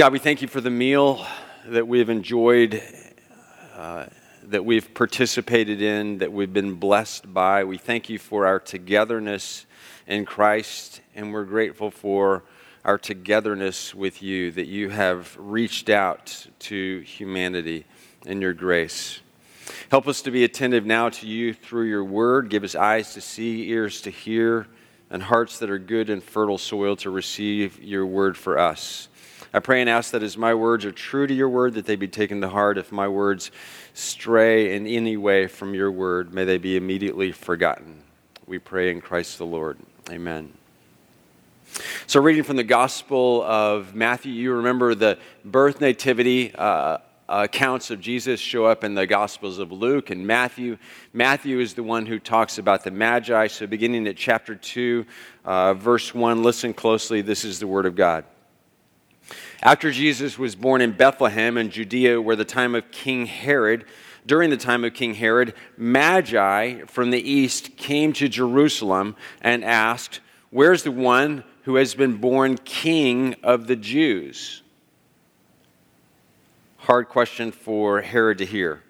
[0.00, 1.26] God, we thank you for the meal
[1.66, 2.82] that we've enjoyed,
[3.76, 4.06] uh,
[4.44, 7.64] that we've participated in, that we've been blessed by.
[7.64, 9.66] We thank you for our togetherness
[10.06, 12.44] in Christ, and we're grateful for
[12.82, 17.84] our togetherness with you, that you have reached out to humanity
[18.24, 19.20] in your grace.
[19.90, 22.48] Help us to be attentive now to you through your word.
[22.48, 24.66] Give us eyes to see, ears to hear,
[25.10, 29.09] and hearts that are good and fertile soil to receive your word for us.
[29.52, 31.96] I pray and ask that as my words are true to your word, that they
[31.96, 32.78] be taken to heart.
[32.78, 33.50] If my words
[33.94, 38.02] stray in any way from your word, may they be immediately forgotten.
[38.46, 39.78] We pray in Christ the Lord.
[40.08, 40.52] Amen.
[42.06, 46.98] So, reading from the Gospel of Matthew, you remember the birth nativity uh,
[47.28, 50.78] accounts of Jesus show up in the Gospels of Luke and Matthew.
[51.12, 53.46] Matthew is the one who talks about the Magi.
[53.48, 55.06] So, beginning at chapter 2,
[55.44, 57.20] uh, verse 1, listen closely.
[57.20, 58.24] This is the Word of God.
[59.62, 63.84] After Jesus was born in Bethlehem in Judea, where the time of King Herod,
[64.26, 70.20] during the time of King Herod, Magi from the east came to Jerusalem and asked,
[70.50, 74.62] Where's the one who has been born king of the Jews?
[76.78, 78.82] Hard question for Herod to hear.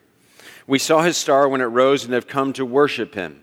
[0.66, 3.42] We saw his star when it rose and have come to worship him.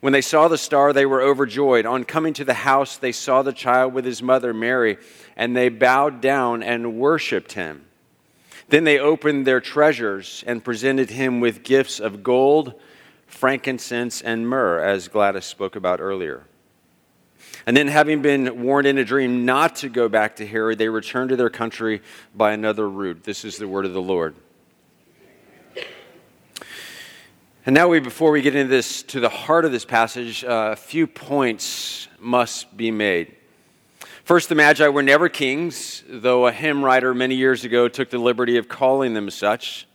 [0.00, 1.84] When they saw the star, they were overjoyed.
[1.84, 4.98] On coming to the house, they saw the child with his mother, Mary,
[5.36, 7.84] and they bowed down and worshiped him.
[8.68, 12.74] Then they opened their treasures and presented him with gifts of gold,
[13.26, 16.44] frankincense, and myrrh, as Gladys spoke about earlier.
[17.66, 20.88] And then, having been warned in a dream not to go back to Herod, they
[20.88, 22.02] returned to their country
[22.34, 23.24] by another route.
[23.24, 24.34] This is the word of the Lord.
[27.68, 30.70] And now, we, before we get into this, to the heart of this passage, uh,
[30.72, 33.36] a few points must be made.
[34.24, 38.16] First, the Magi were never kings, though a hymn writer many years ago took the
[38.16, 39.86] liberty of calling them such.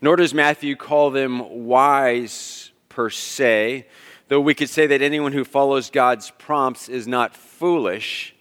[0.00, 3.88] Nor does Matthew call them wise per se,
[4.28, 8.32] though we could say that anyone who follows God's prompts is not foolish.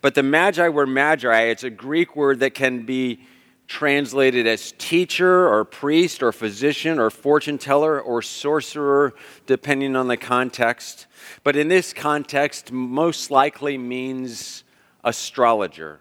[0.00, 1.42] But the Magi were Magi.
[1.42, 3.20] It's a Greek word that can be
[3.66, 9.14] translated as teacher or priest or physician or fortune teller or sorcerer,
[9.46, 11.06] depending on the context.
[11.42, 14.64] But in this context, most likely means
[15.02, 16.00] astrologer.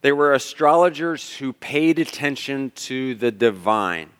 [0.00, 4.10] They were astrologers who paid attention to the divine.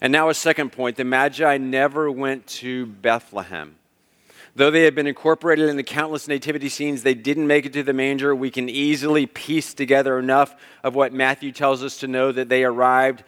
[0.00, 3.76] And now, a second point the Magi never went to Bethlehem.
[4.56, 7.82] Though they had been incorporated in the countless nativity scenes, they didn't make it to
[7.82, 8.34] the manger.
[8.34, 10.54] We can easily piece together enough
[10.84, 13.24] of what Matthew tells us to know that they arrived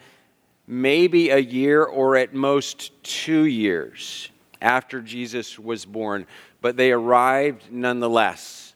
[0.67, 4.29] maybe a year or at most two years
[4.61, 6.25] after Jesus was born,
[6.61, 8.73] but they arrived nonetheless.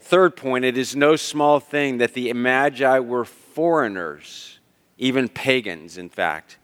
[0.00, 4.60] Third point it is no small thing that the Magi were foreigners,
[4.96, 6.58] even pagans, in fact.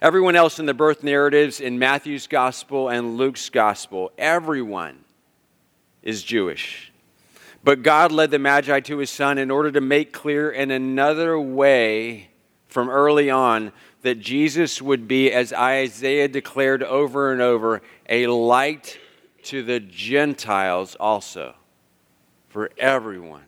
[0.00, 5.04] Everyone else in the birth narratives in Matthew's gospel and Luke's gospel, everyone
[6.02, 6.92] is Jewish.
[7.64, 11.38] But God led the Magi to his son in order to make clear in another
[11.40, 12.30] way
[12.68, 13.72] from early on
[14.02, 18.98] that Jesus would be, as Isaiah declared over and over, a light
[19.44, 21.56] to the Gentiles also,
[22.48, 23.44] for everyone.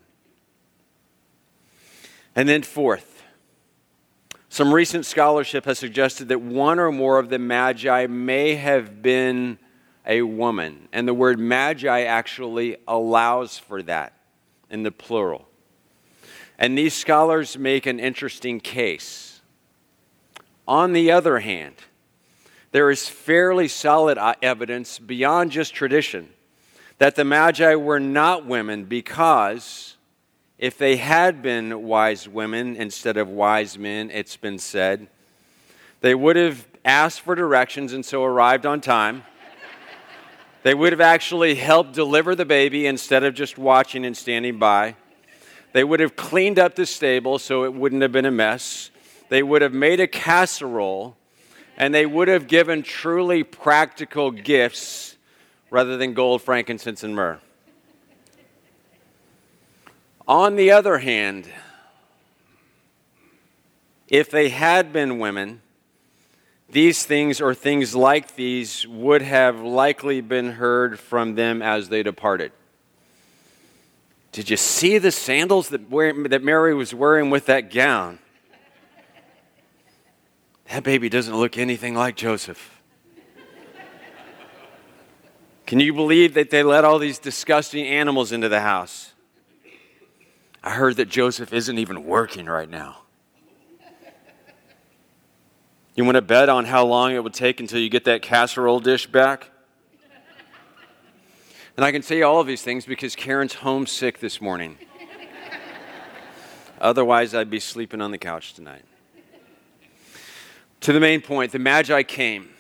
[2.34, 3.09] And then, fourth,
[4.50, 9.58] some recent scholarship has suggested that one or more of the magi may have been
[10.04, 14.12] a woman, and the word magi actually allows for that
[14.68, 15.46] in the plural.
[16.58, 19.40] And these scholars make an interesting case.
[20.66, 21.76] On the other hand,
[22.72, 26.28] there is fairly solid uh, evidence beyond just tradition
[26.98, 29.96] that the Magi were not women because
[30.60, 35.08] if they had been wise women instead of wise men, it's been said,
[36.02, 39.24] They would have asked for directions and so arrived on time.
[40.62, 44.96] They would have actually helped deliver the baby instead of just watching and standing by.
[45.72, 48.90] They would have cleaned up the stable so it wouldn't have been a mess.
[49.30, 51.16] They would have made a casserole
[51.78, 55.16] and they would have given truly practical gifts
[55.70, 57.40] rather than gold, frankincense, and myrrh.
[60.26, 61.48] On the other hand,
[64.08, 65.62] if they had been women,
[66.68, 72.02] these things or things like these would have likely been heard from them as they
[72.02, 72.52] departed.
[74.32, 78.20] Did you see the sandals that, that Mary was wearing with that gown?
[80.68, 82.80] That baby doesn't look anything like Joseph.
[85.66, 89.12] Can you believe that they let all these disgusting animals into the house?
[90.62, 92.98] I heard that Joseph isn't even working right now.
[95.96, 98.80] You want to bet on how long it would take until you get that casserole
[98.80, 99.50] dish back?
[101.76, 104.76] And I can say all of these things because Karen's homesick this morning.
[106.80, 108.84] Otherwise, I'd be sleeping on the couch tonight.
[110.80, 112.50] To the main point, the Magi came.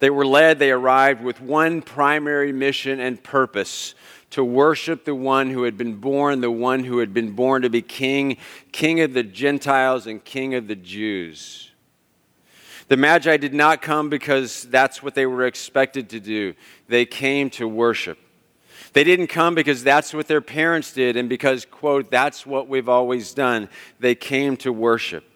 [0.00, 3.94] They were led, they arrived with one primary mission and purpose
[4.30, 7.70] to worship the one who had been born, the one who had been born to
[7.70, 8.36] be king,
[8.72, 11.70] king of the Gentiles and king of the Jews.
[12.88, 16.54] The Magi did not come because that's what they were expected to do,
[16.88, 18.18] they came to worship.
[18.92, 22.88] They didn't come because that's what their parents did and because, quote, that's what we've
[22.88, 23.68] always done.
[24.00, 25.29] They came to worship.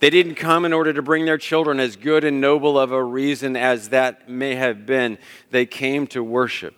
[0.00, 3.02] They didn't come in order to bring their children, as good and noble of a
[3.02, 5.18] reason as that may have been.
[5.50, 6.74] They came to worship.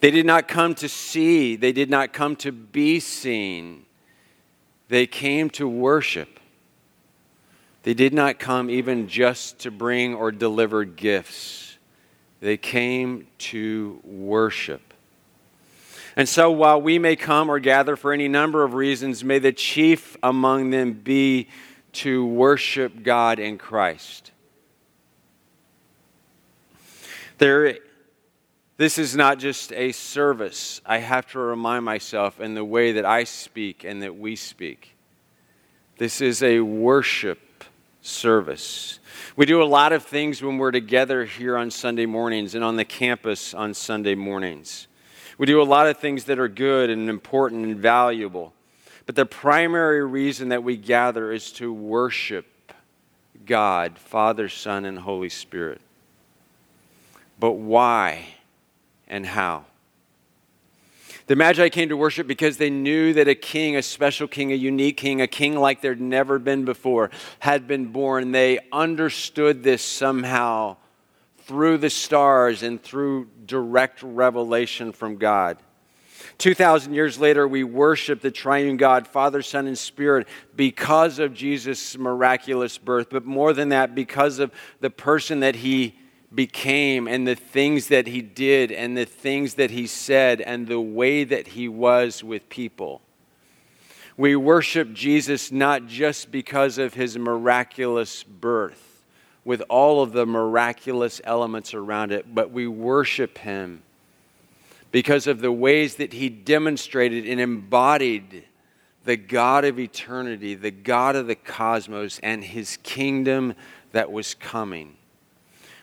[0.00, 3.84] They did not come to see, they did not come to be seen.
[4.88, 6.40] They came to worship.
[7.84, 11.78] They did not come even just to bring or deliver gifts,
[12.40, 14.93] they came to worship.
[16.16, 19.52] And so, while we may come or gather for any number of reasons, may the
[19.52, 21.48] chief among them be
[21.94, 24.30] to worship God in Christ.
[27.38, 27.78] There,
[28.76, 30.80] this is not just a service.
[30.86, 34.96] I have to remind myself in the way that I speak and that we speak.
[35.98, 37.64] This is a worship
[38.02, 39.00] service.
[39.36, 42.76] We do a lot of things when we're together here on Sunday mornings and on
[42.76, 44.88] the campus on Sunday mornings.
[45.38, 48.52] We do a lot of things that are good and important and valuable.
[49.06, 52.46] But the primary reason that we gather is to worship
[53.44, 55.80] God, Father, Son, and Holy Spirit.
[57.38, 58.26] But why
[59.08, 59.64] and how?
[61.26, 64.56] The Magi came to worship because they knew that a king, a special king, a
[64.56, 68.32] unique king, a king like there'd never been before, had been born.
[68.32, 70.76] They understood this somehow
[71.46, 75.58] through the stars and through direct revelation from God.
[76.38, 80.26] 2,000 years later, we worship the triune God, Father, Son, and Spirit,
[80.56, 84.50] because of Jesus' miraculous birth, but more than that, because of
[84.80, 85.94] the person that he
[86.34, 90.80] became and the things that he did and the things that he said and the
[90.80, 93.00] way that he was with people.
[94.16, 98.83] We worship Jesus not just because of his miraculous birth,
[99.44, 103.82] with all of the miraculous elements around it, but we worship him
[104.90, 108.44] because of the ways that he demonstrated and embodied
[109.04, 113.54] the God of eternity, the God of the cosmos, and his kingdom
[113.92, 114.96] that was coming.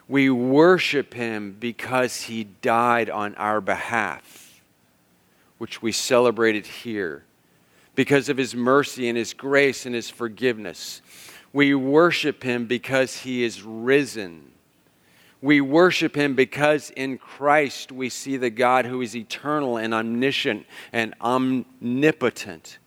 [0.08, 4.62] We worship him because he died on our behalf,
[5.58, 7.24] which we celebrated here,
[7.96, 11.02] because of his mercy and his grace and his forgiveness.
[11.54, 14.52] We worship him because he is risen.
[15.42, 20.66] We worship him because in Christ we see the God who is eternal and omniscient
[20.94, 22.78] and omnipotent.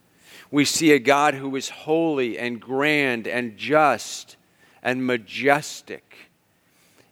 [0.50, 4.36] We see a God who is holy and grand and just
[4.82, 6.16] and majestic.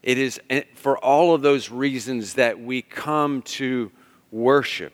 [0.02, 3.90] It is eh, for all of those reasons that we come to
[4.30, 4.92] worship.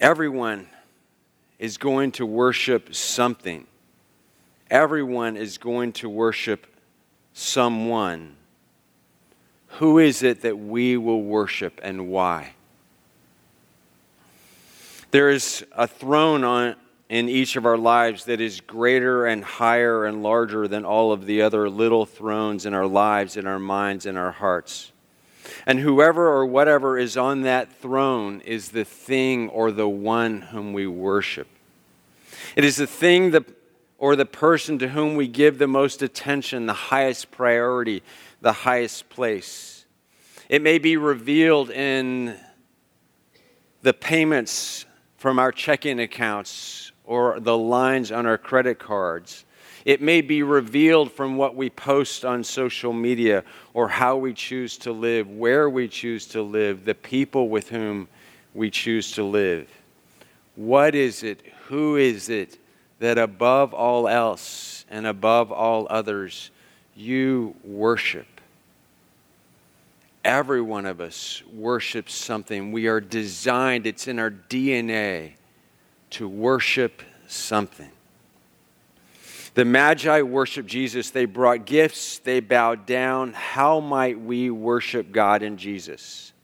[0.00, 0.68] Everyone
[1.58, 3.66] is going to worship something.
[4.70, 6.66] Everyone is going to worship
[7.32, 8.36] someone.
[9.68, 12.52] Who is it that we will worship and why?
[15.10, 16.76] There is a throne on,
[17.08, 21.26] in each of our lives that is greater and higher and larger than all of
[21.26, 24.92] the other little thrones in our lives, in our minds, in our hearts.
[25.66, 30.72] And whoever or whatever is on that throne is the thing or the one whom
[30.72, 31.48] we worship.
[32.54, 33.44] It is the thing that,
[33.98, 38.02] or the person to whom we give the most attention, the highest priority,
[38.40, 39.86] the highest place.
[40.48, 42.36] It may be revealed in
[43.82, 44.84] the payments
[45.16, 49.45] from our checking accounts or the lines on our credit cards.
[49.86, 54.76] It may be revealed from what we post on social media or how we choose
[54.78, 58.08] to live, where we choose to live, the people with whom
[58.52, 59.70] we choose to live.
[60.56, 61.40] What is it?
[61.68, 62.58] Who is it
[62.98, 66.50] that above all else and above all others
[66.96, 68.26] you worship?
[70.24, 72.72] Every one of us worships something.
[72.72, 75.34] We are designed, it's in our DNA
[76.10, 77.92] to worship something.
[79.56, 81.08] The Magi worshiped Jesus.
[81.08, 83.32] They brought gifts, they bowed down.
[83.32, 86.34] How might we worship God in Jesus?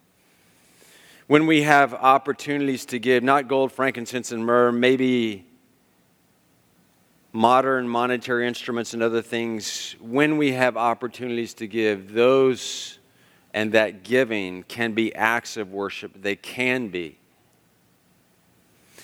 [1.26, 5.44] When we have opportunities to give, not gold, frankincense, and myrrh, maybe
[7.34, 12.98] modern monetary instruments and other things, when we have opportunities to give, those
[13.52, 16.12] and that giving can be acts of worship.
[16.22, 17.18] They can be.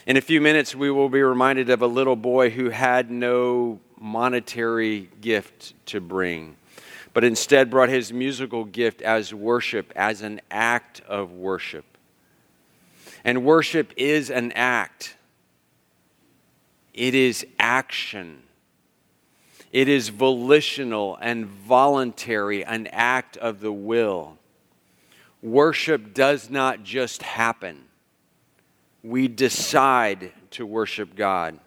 [0.06, 3.80] In a few minutes, we will be reminded of a little boy who had no
[4.00, 6.56] monetary gift to bring,
[7.12, 11.84] but instead brought his musical gift as worship, as an act of worship.
[13.24, 15.16] And worship is an act,
[16.94, 18.42] it is action.
[19.70, 24.38] It is volitional and voluntary, an act of the will
[25.42, 27.84] worship does not just happen.
[29.02, 31.58] We decide to worship God.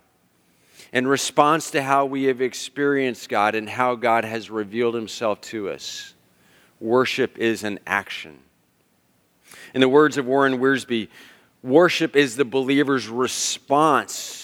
[0.93, 5.69] In response to how we have experienced God and how God has revealed himself to
[5.69, 6.13] us,
[6.79, 8.39] worship is an action.
[9.74, 11.07] In the words of Warren Wiersbe,
[11.63, 14.40] worship is the believer's response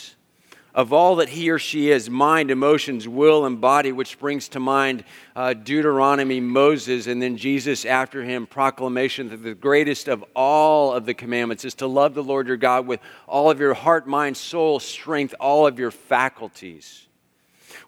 [0.78, 4.60] of all that he or she is mind, emotions, will, and body, which brings to
[4.60, 5.04] mind
[5.36, 11.08] uh, Deuteronomy, Moses, and then Jesus after him, proclamation that the greatest of all of
[11.08, 14.38] the commandments is to love the Lord your God with all of your heart, mind,
[14.38, 17.08] soul, strength, all of your faculties.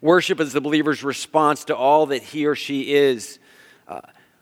[0.01, 3.37] Worship is the believer's response to all that he or she is.
[3.87, 4.01] Uh,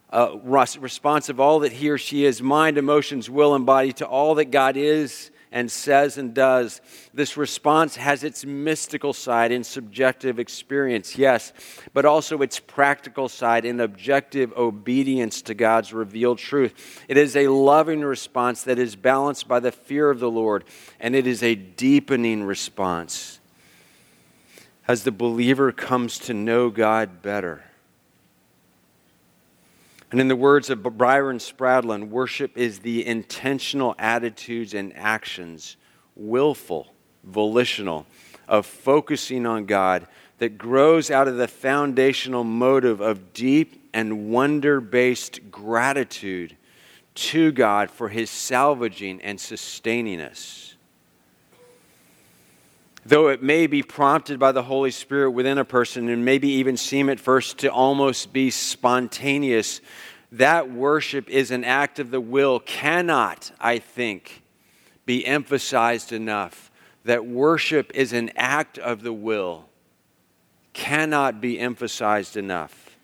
[0.10, 0.38] uh,
[0.80, 4.36] response of all that he or she is mind, emotions, will, and body to all
[4.36, 6.82] that God is and says and does.
[7.14, 11.54] This response has its mystical side in subjective experience, yes,
[11.94, 17.04] but also its practical side in objective obedience to God's revealed truth.
[17.08, 20.66] It is a loving response that is balanced by the fear of the Lord,
[21.00, 23.40] and it is a deepening response
[24.88, 27.64] as the believer comes to know God better.
[30.12, 35.76] And in the words of Byron Spradlin, worship is the intentional attitudes and actions,
[36.16, 38.06] willful, volitional,
[38.48, 44.80] of focusing on God that grows out of the foundational motive of deep and wonder
[44.80, 46.56] based gratitude
[47.16, 50.77] to God for his salvaging and sustaining us.
[53.08, 56.76] Though it may be prompted by the Holy Spirit within a person and maybe even
[56.76, 59.80] seem at first to almost be spontaneous,
[60.34, 64.44] that worship is an act of the will cannot, I think,
[65.06, 66.70] be emphasized enough.
[67.06, 69.70] That worship is an act of the will
[70.74, 72.98] cannot be emphasized enough.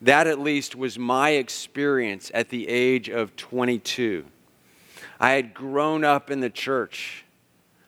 [0.00, 4.26] That, at least, was my experience at the age of 22.
[5.18, 7.24] I had grown up in the church.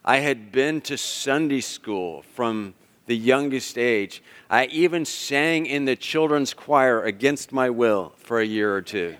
[0.04, 2.74] I had been to Sunday school from
[3.06, 4.22] the youngest age.
[4.50, 9.16] I even sang in the children's choir against my will for a year or two.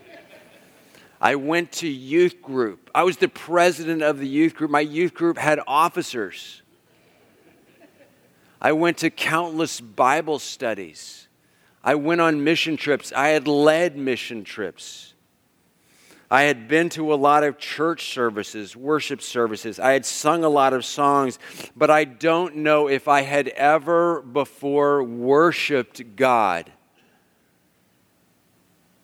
[1.21, 2.91] I went to youth group.
[2.95, 4.71] I was the president of the youth group.
[4.71, 6.61] My youth group had officers.
[8.61, 11.29] I went to countless Bible studies.
[11.83, 13.11] I went on mission trips.
[13.13, 15.14] I had led mission trips.
[16.31, 19.79] I had been to a lot of church services, worship services.
[19.79, 21.39] I had sung a lot of songs,
[21.77, 26.73] but I don't know if I had ever before worshiped God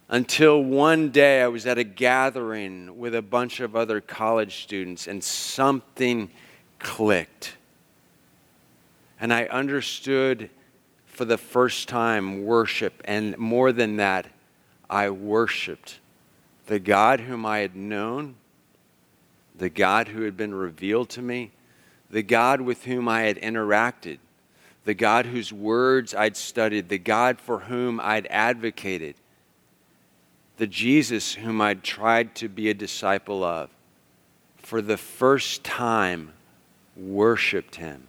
[0.09, 5.07] until one day I was at a gathering with a bunch of other college students
[5.07, 6.31] and something
[6.81, 7.57] clicked.
[9.21, 10.51] And I understood
[11.07, 14.27] for the first time worship, and more than that,
[14.89, 16.00] I worshiped
[16.71, 18.37] the God whom I had known,
[19.57, 21.51] the God who had been revealed to me,
[22.09, 24.19] the God with whom I had interacted,
[24.85, 29.17] the God whose words I'd studied, the God for whom I'd advocated,
[30.59, 33.69] the Jesus whom I'd tried to be a disciple of,
[34.57, 36.35] for the first time
[36.97, 38.07] worshiped him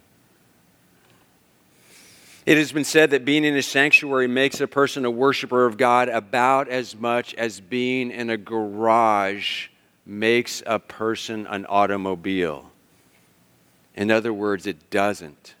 [2.44, 5.76] It has been said that being in a sanctuary makes a person a worshiper of
[5.76, 9.68] God about as much as being in a garage
[10.04, 12.72] makes a person an automobile.
[13.94, 15.54] In other words, it doesn't.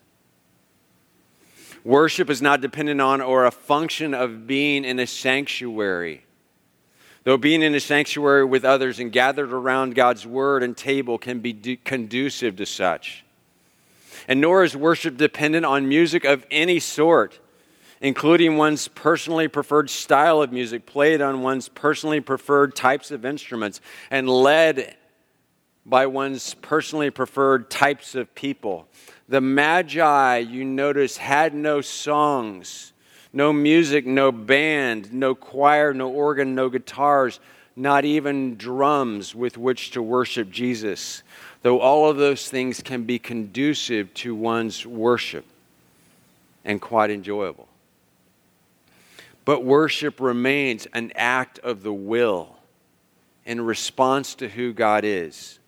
[1.84, 6.24] Worship is not dependent on or a function of being in a sanctuary.
[7.24, 11.38] Though being in a sanctuary with others and gathered around God's word and table can
[11.38, 13.24] be conducive to such.
[14.28, 17.40] And nor is worship dependent on music of any sort,
[18.00, 23.80] including one's personally preferred style of music, played on one's personally preferred types of instruments,
[24.10, 24.96] and led
[25.84, 28.86] by one's personally preferred types of people.
[29.28, 32.92] The Magi, you notice, had no songs,
[33.32, 37.40] no music, no band, no choir, no organ, no guitars,
[37.74, 41.22] not even drums with which to worship Jesus,
[41.62, 45.44] though all of those things can be conducive to one's worship
[46.64, 47.68] and quite enjoyable.
[49.44, 52.56] But worship remains an act of the will
[53.44, 55.58] in response to who God is.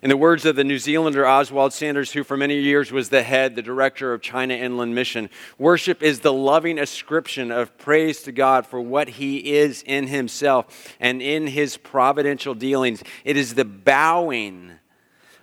[0.00, 3.24] In the words of the New Zealander Oswald Sanders, who for many years was the
[3.24, 5.28] head, the director of China Inland Mission,
[5.58, 10.94] worship is the loving ascription of praise to God for what He is in Himself
[11.00, 13.02] and in His providential dealings.
[13.24, 14.74] It is the bowing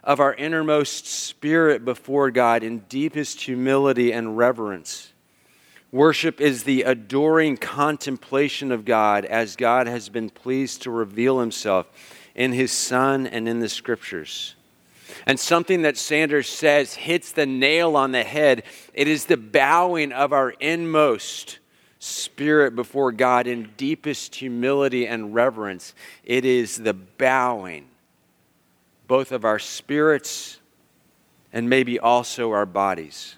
[0.05, 5.11] of our innermost spirit before God in deepest humility and reverence.
[5.91, 11.87] Worship is the adoring contemplation of God as God has been pleased to reveal Himself
[12.35, 14.55] in his son and in the scriptures.
[15.25, 18.63] And something that Sanders says hits the nail on the head.
[18.93, 21.59] It is the bowing of our inmost
[21.99, 25.95] spirit before God in deepest humility and reverence.
[26.23, 27.87] It is the bowing,
[29.07, 30.59] both of our spirits
[31.53, 33.37] and maybe also our bodies.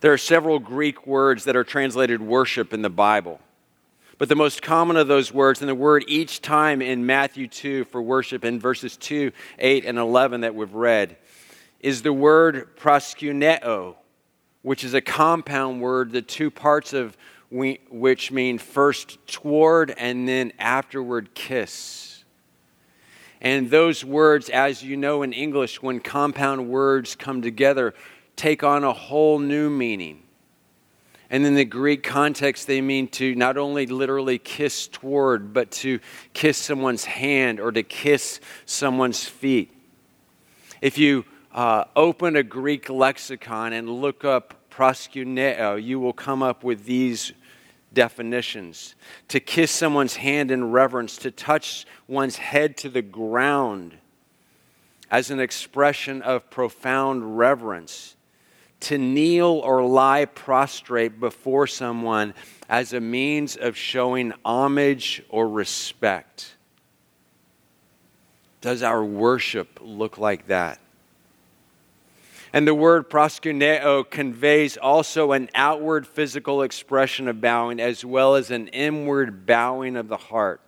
[0.00, 3.40] There are several Greek words that are translated worship in the Bible.
[4.18, 7.84] But the most common of those words, and the word each time in Matthew 2
[7.84, 11.16] for worship in verses 2, 8, and 11 that we've read,
[11.78, 13.94] is the word proskuneo,
[14.62, 17.16] which is a compound word, the two parts of
[17.50, 22.24] which mean first toward and then afterward kiss.
[23.40, 27.94] And those words, as you know in English, when compound words come together,
[28.34, 30.24] take on a whole new meaning.
[31.30, 36.00] And in the Greek context, they mean to not only literally kiss toward, but to
[36.32, 39.70] kiss someone's hand or to kiss someone's feet.
[40.80, 46.64] If you uh, open a Greek lexicon and look up proskuneo, you will come up
[46.64, 47.32] with these
[47.92, 48.94] definitions
[49.28, 53.96] to kiss someone's hand in reverence, to touch one's head to the ground
[55.10, 58.14] as an expression of profound reverence
[58.80, 62.34] to kneel or lie prostrate before someone
[62.68, 66.54] as a means of showing homage or respect.
[68.60, 70.80] Does our worship look like that?
[72.52, 78.50] And the word proskuneo conveys also an outward physical expression of bowing as well as
[78.50, 80.60] an inward bowing of the heart.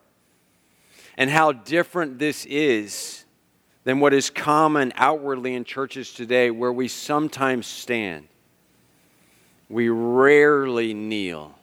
[1.16, 3.19] And how different this is
[3.84, 8.28] than what is common outwardly in churches today, where we sometimes stand,
[9.68, 11.54] we rarely kneel,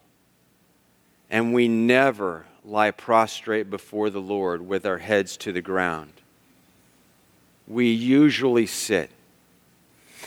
[1.29, 6.11] and we never lie prostrate before the Lord with our heads to the ground.
[7.67, 9.11] We usually sit.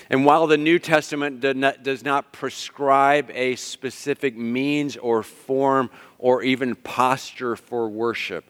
[0.08, 6.74] And while the New Testament does not prescribe a specific means or form or even
[6.74, 8.44] posture for worship,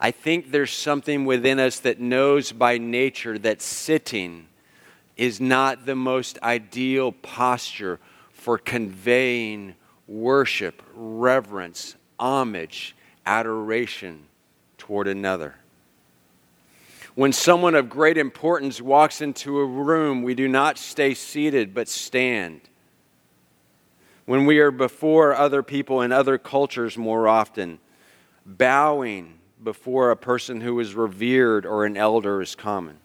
[0.00, 4.46] I think there's something within us that knows by nature that sitting
[5.16, 8.00] is not the most ideal posture
[8.32, 9.74] for conveying
[10.08, 14.24] worship, reverence, homage, adoration
[14.78, 15.56] toward another.
[17.14, 21.88] When someone of great importance walks into a room, we do not stay seated but
[21.88, 22.62] stand.
[24.24, 27.78] When we are before other people in other cultures more often,
[28.46, 32.98] bowing, before a person who is revered or an elder is common.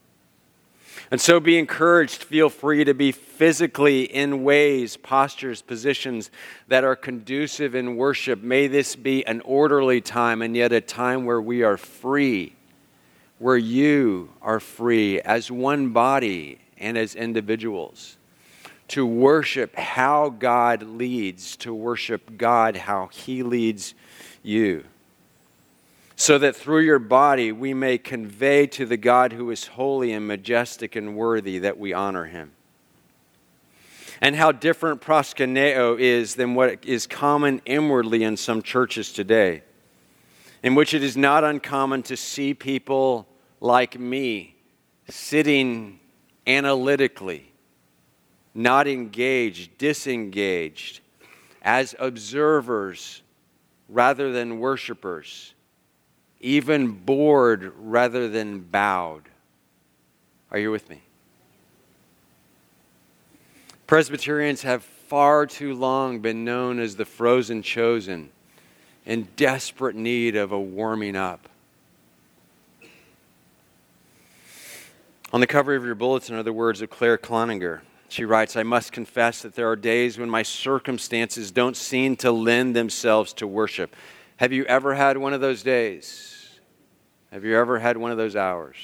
[1.11, 6.31] And so be encouraged, feel free to be physically in ways, postures, positions
[6.67, 8.41] that are conducive in worship.
[8.41, 12.55] May this be an orderly time and yet a time where we are free,
[13.39, 18.17] where you are free as one body and as individuals
[18.87, 23.95] to worship how God leads, to worship God how He leads
[24.43, 24.85] you
[26.15, 30.27] so that through your body we may convey to the God who is holy and
[30.27, 32.51] majestic and worthy that we honor him.
[34.21, 39.61] and how different proskuneo is than what is common inwardly in some churches today,
[40.63, 43.27] in which it is not uncommon to see people
[43.59, 44.55] like me
[45.09, 45.99] sitting
[46.47, 47.51] analytically,
[48.53, 51.01] not engaged, disengaged,
[51.61, 53.21] as observers
[53.89, 55.54] rather than worshipers,
[56.39, 59.23] even bored rather than bowed.
[60.51, 61.01] Are you with me?
[63.87, 68.29] Presbyterians have far too long been known as the frozen chosen,
[69.05, 71.47] in desperate need of a warming up.
[75.31, 77.81] On the cover of your bulletin are the words of Claire Cloninger.
[78.07, 82.31] She writes, I must confess that there are days when my circumstances don't seem to
[82.31, 83.95] lend themselves to worship.
[84.37, 86.49] Have you ever had one of those days?
[87.31, 88.77] Have you ever had one of those hours?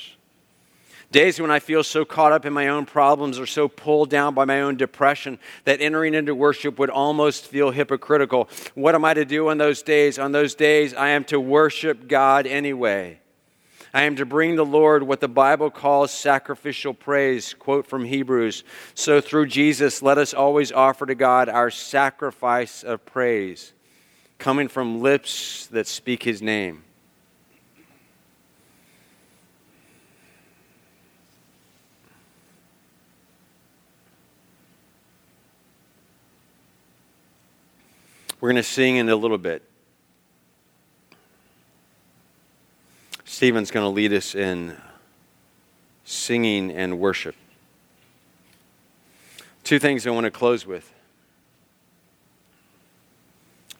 [1.11, 4.33] Days when I feel so caught up in my own problems or so pulled down
[4.33, 8.47] by my own depression that entering into worship would almost feel hypocritical.
[8.75, 10.17] What am I to do on those days?
[10.17, 13.19] On those days, I am to worship God anyway.
[13.93, 17.53] I am to bring the Lord what the Bible calls sacrificial praise.
[17.53, 23.05] Quote from Hebrews So through Jesus, let us always offer to God our sacrifice of
[23.05, 23.73] praise,
[24.41, 26.83] coming from lips that speak his name.
[38.39, 39.61] We're going to sing in a little bit.
[43.23, 44.75] Stephen's going to lead us in
[46.03, 47.35] singing and worship.
[49.63, 50.91] Two things I want to close with.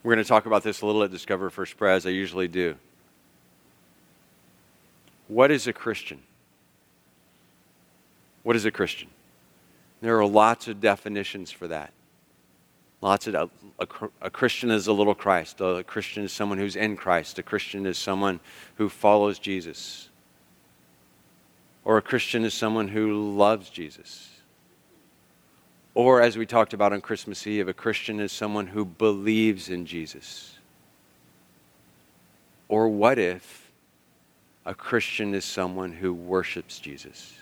[0.04, 2.48] We're going to talk about this a little at Discover First Prayer, as I usually
[2.48, 2.76] do.
[5.28, 6.20] What is a Christian?
[8.44, 9.10] What is a Christian?
[10.02, 11.94] There are lots of definitions for that.
[13.02, 13.88] Lots of a, a,
[14.22, 15.62] a, Christian is a little Christ.
[15.62, 17.40] A Christian is someone who's in Christ.
[17.40, 18.40] A Christian is someone
[18.76, 20.10] who follows Jesus.
[21.86, 24.30] Or a Christian is someone who loves Jesus.
[25.94, 29.86] Or, as we talked about on Christmas Eve, a Christian is someone who believes in
[29.86, 30.58] Jesus.
[32.70, 33.70] Or what if
[34.66, 37.34] a Christian is someone who worships Jesus?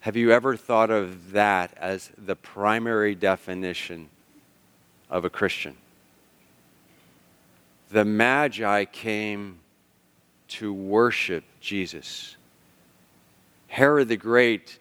[0.00, 4.08] Have you ever thought of that as the primary definition
[5.10, 5.76] of a Christian?
[7.90, 9.58] The Magi came
[10.48, 12.36] to worship Jesus.
[13.66, 14.78] Herod the Great,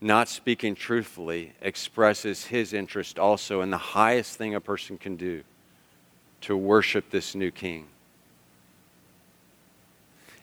[0.00, 5.42] not speaking truthfully, expresses his interest also in the highest thing a person can do
[6.42, 7.86] to worship this new king.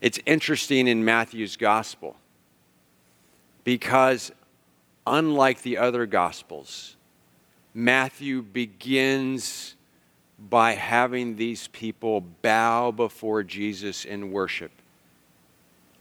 [0.02, 2.18] It's interesting in Matthew's gospel
[3.64, 4.32] because,
[5.08, 6.98] unlike the other Gospels,
[7.74, 9.76] Matthew begins
[10.38, 14.72] by having these people bow before Jesus in worship.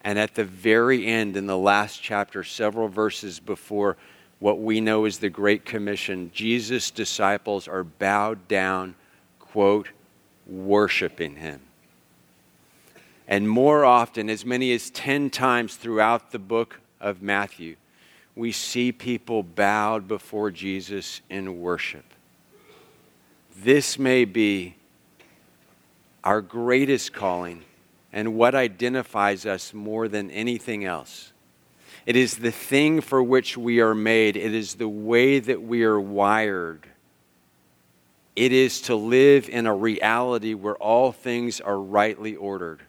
[0.05, 3.97] And at the very end, in the last chapter, several verses before
[4.39, 8.95] what we know is the Great Commission, Jesus' disciples are bowed down,
[9.41, 9.89] quote,
[10.47, 11.61] worshiping him.
[13.27, 17.77] And more often, as many as 10 times throughout the book of Matthew,
[18.37, 22.05] we see people bowed before Jesus in worship.
[23.57, 24.75] This may be
[26.23, 27.63] our greatest calling
[28.15, 31.33] and what identifies us more than anything else.
[32.07, 35.85] It is the thing for which we are made, it is the way that we
[35.85, 36.87] are wired.
[38.35, 42.81] It is to live in a reality where all things are rightly ordered,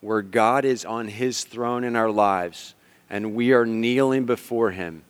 [0.00, 2.74] where God is on his throne in our lives
[3.10, 5.02] and we are kneeling before Him,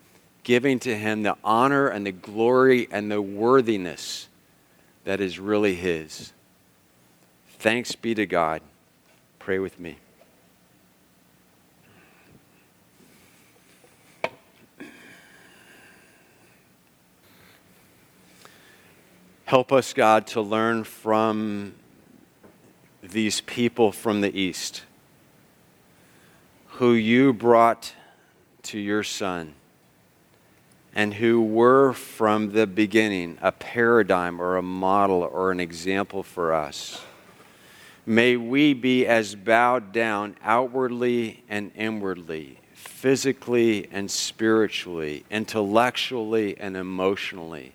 [0.43, 4.29] giving to Him the honor and the glory and the worthiness
[5.05, 6.33] that is really His.
[7.59, 8.63] Thanks be to God.
[9.49, 9.97] Pray with me.
[19.47, 21.73] Help us, God, to learn from
[23.03, 24.83] these people from the East
[26.73, 27.95] who you brought
[28.65, 29.55] to your Son
[30.95, 36.53] and who were from the beginning a paradigm or a model or an example for
[36.53, 37.01] us.
[38.09, 47.75] May we be as bowed down outwardly and inwardly, physically and spiritually, intellectually and emotionally,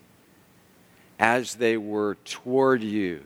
[1.20, 3.24] as they were toward you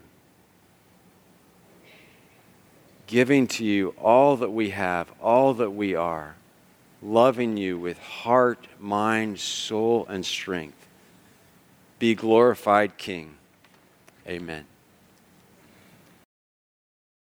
[3.08, 6.36] giving to you all that we have, all that we are,
[7.02, 10.86] loving you with heart, mind, soul, and strength.
[12.00, 13.36] Be glorified, King.
[14.28, 14.66] Amen.